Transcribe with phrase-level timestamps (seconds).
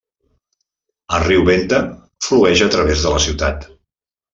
[1.17, 1.83] El riu Venta
[2.31, 3.73] flueix a través de la ciutat.